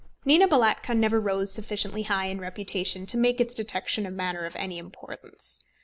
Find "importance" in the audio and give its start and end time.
4.79-5.61